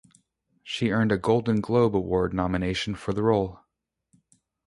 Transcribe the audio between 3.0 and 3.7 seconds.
the role.